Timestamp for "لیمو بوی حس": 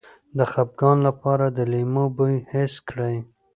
1.71-2.73